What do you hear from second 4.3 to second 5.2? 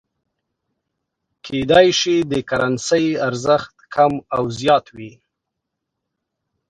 او یا زیات وي.